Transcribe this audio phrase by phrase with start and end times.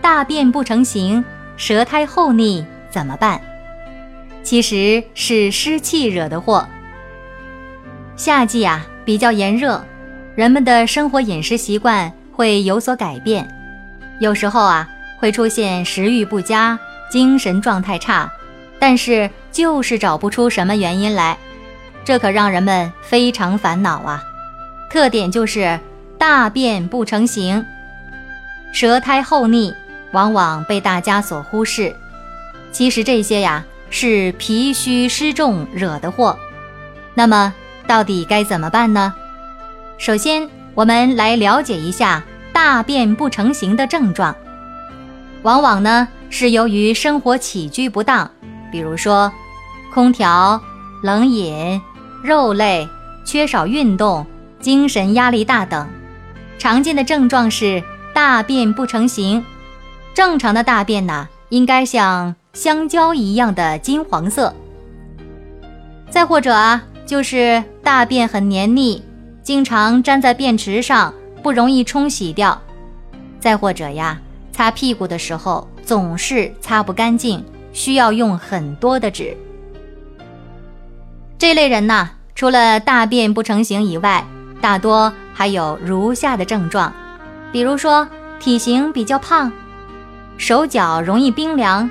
[0.00, 1.24] 大便不成形，
[1.56, 3.40] 舌苔厚腻怎么办？
[4.42, 6.66] 其实是湿气惹的祸。
[8.16, 9.84] 夏季啊比较炎热，
[10.34, 13.46] 人们的生活饮食习惯会有所改变，
[14.20, 16.78] 有时候啊会出现食欲不佳、
[17.10, 18.30] 精神状态差，
[18.78, 21.36] 但是就是找不出什么原因来，
[22.04, 24.22] 这可让人们非常烦恼啊。
[24.90, 25.78] 特点就是
[26.16, 27.64] 大便不成形。
[28.72, 29.74] 舌苔厚腻，
[30.12, 31.94] 往往被大家所忽视。
[32.72, 36.38] 其实这些呀是脾虚湿重惹的祸。
[37.14, 37.54] 那么
[37.86, 39.14] 到底该怎么办呢？
[39.98, 44.34] 首先，我们来了解一下大便不成形的症状。
[45.42, 48.30] 往往呢是由于生活起居不当，
[48.70, 49.32] 比如说
[49.92, 50.60] 空调、
[51.02, 51.80] 冷饮、
[52.22, 52.88] 肉类、
[53.24, 54.26] 缺少运动、
[54.60, 55.86] 精神压力大等。
[56.58, 57.82] 常见的症状是。
[58.14, 59.44] 大便不成形，
[60.18, 64.52] 正常的大便呢，应该像香蕉一样的金黄色。
[66.10, 69.00] 再或者啊，就是大便很黏腻，
[69.44, 72.60] 经常粘在便池上，不容易冲洗掉。
[73.38, 74.20] 再或者呀，
[74.50, 79.36] 擦屁股的时候总是擦不干净，需要用很多的纸。
[81.38, 84.26] 这类人呢，除了大便不成形以外，
[84.60, 86.92] 大多还有如下的症状。
[87.52, 88.08] 比如说，
[88.40, 89.52] 体型比较胖，
[90.38, 91.90] 手脚容易冰凉，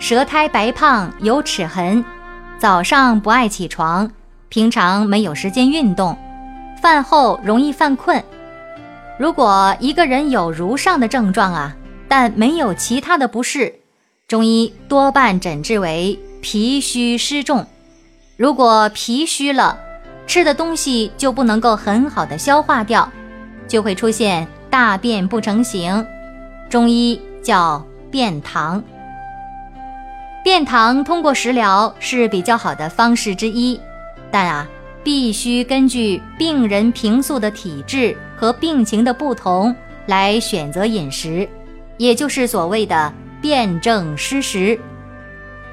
[0.00, 2.04] 舌苔白胖有齿痕，
[2.58, 4.10] 早上不爱起床，
[4.48, 6.18] 平常没有时间运动，
[6.82, 8.22] 饭后容易犯困。
[9.16, 11.74] 如果一个人有如上的症状啊，
[12.08, 13.72] 但没有其他的不适，
[14.26, 17.64] 中医多半诊治为脾虚湿重。
[18.36, 19.78] 如果脾虚了，
[20.26, 23.08] 吃的东西就不能够很好的消化掉，
[23.68, 24.46] 就会出现。
[24.70, 26.06] 大便不成形，
[26.68, 28.82] 中医叫便溏。
[30.44, 33.78] 便溏通过食疗是比较好的方式之一，
[34.30, 34.66] 但啊，
[35.02, 39.74] 必须根据病人平素的体质和病情的不同
[40.06, 41.48] 来选择饮食，
[41.98, 43.12] 也就是所谓的
[43.42, 44.78] 辨证施食。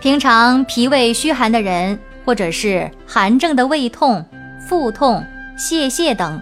[0.02, 4.26] 平常脾胃虚寒的人，或者是寒症的胃痛、
[4.68, 5.24] 腹痛、
[5.58, 6.42] 泄泻等。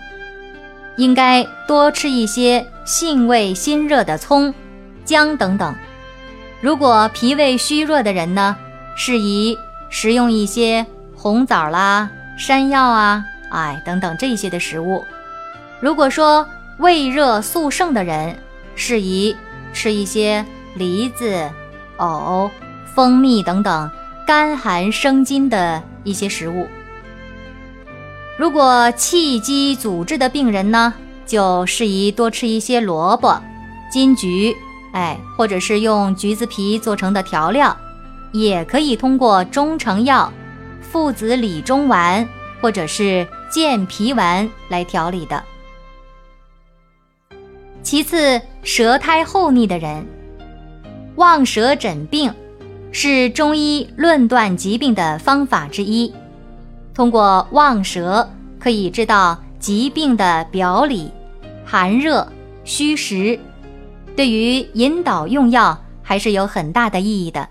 [0.97, 4.53] 应该多吃一些性味辛热的葱、
[5.05, 5.73] 姜等等。
[6.61, 8.55] 如果脾胃虚弱的人呢，
[8.95, 9.57] 适宜
[9.89, 15.03] 食用一些红枣啦、山药啊、哎等等这些的食物。
[15.81, 16.47] 如果说
[16.79, 18.37] 胃热素盛的人，
[18.75, 19.35] 适宜
[19.73, 21.49] 吃一些梨子、
[21.97, 22.49] 藕、
[22.95, 23.91] 蜂蜜等等
[24.25, 26.67] 甘寒生津的一些食物。
[28.37, 30.93] 如果气机阻滞的病人呢，
[31.25, 33.39] 就适宜多吃一些萝卜、
[33.91, 34.55] 金桔，
[34.93, 37.75] 哎，或者是用橘子皮做成的调料，
[38.31, 40.31] 也可以通过中成药
[40.81, 42.27] 附子理中丸
[42.61, 45.43] 或者是健脾丸来调理的。
[47.81, 50.05] 其次，舌苔厚腻的人，
[51.15, 52.33] 望舌诊病
[52.91, 56.13] 是中医论断疾病的方法之一。
[56.93, 58.27] 通过望舌
[58.59, 61.11] 可以知道疾病的表里、
[61.65, 62.27] 寒热、
[62.63, 63.39] 虚实，
[64.15, 67.49] 对于引导用药还是有很大的意义的。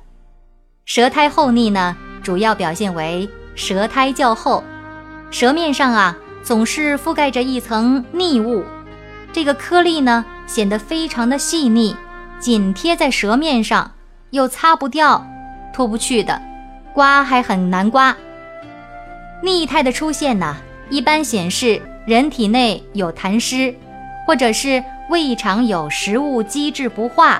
[0.84, 4.62] 舌苔厚腻呢，主要表现为舌苔较厚，
[5.30, 8.64] 舌面上啊总是覆盖着一层腻物，
[9.32, 11.96] 这个颗粒呢显得非常的细腻，
[12.38, 13.92] 紧贴在舌面上，
[14.30, 15.24] 又擦不掉、
[15.72, 16.40] 脱不去的，
[16.92, 18.16] 刮还很难刮。
[19.42, 20.56] 腻态的出现呢，
[20.90, 23.74] 一般显示人体内有痰湿，
[24.26, 24.82] 或者是
[25.12, 27.38] 胃肠有食物积滞不化，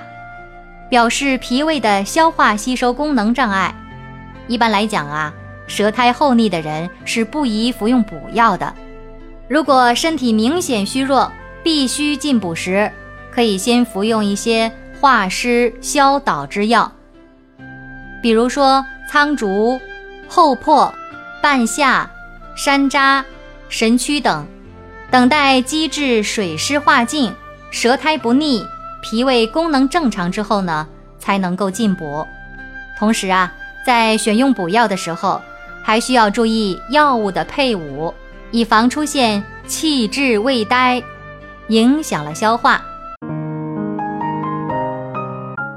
[0.91, 3.75] 表示脾胃的消化吸收功能障碍。
[4.47, 5.33] 一般来讲啊，
[5.67, 8.71] 舌苔厚腻的人是不宜服用补药的。
[9.49, 11.33] 如果身体明显虚弱，
[11.63, 12.93] 必须进补时，
[13.31, 14.71] 可以先服用一些
[15.01, 16.93] 化湿消导之药，
[18.23, 19.81] 比如说苍术、
[20.29, 20.93] 厚朴。
[21.43, 22.09] 半夏、
[22.55, 23.25] 山楂、
[23.69, 24.47] 神曲等，
[25.11, 27.33] 等待积滞水湿化尽，
[27.73, 28.65] 舌苔不腻，
[29.01, 30.87] 脾胃功能正常之后呢，
[31.19, 32.25] 才能够进补。
[32.99, 33.51] 同时啊，
[33.85, 35.41] 在选用补药的时候，
[35.83, 38.13] 还需要注意药物的配伍，
[38.51, 41.03] 以防出现气滞胃呆，
[41.69, 42.81] 影响了消化。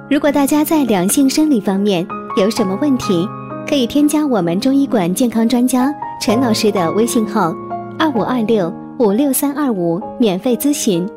[0.09, 2.05] 如果大家在两性生理方面
[2.35, 3.25] 有什么问题，
[3.67, 5.91] 可以添加我们中医馆健康专家
[6.21, 7.53] 陈老师的微信号：
[7.97, 11.09] 二五二六五六三二五，免费咨询。